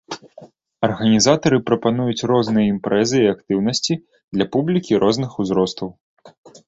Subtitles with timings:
[0.87, 3.93] Арганізатары прапануюць розныя імпрэзы і актыўнасці
[4.39, 5.89] для публікі розных узростаў.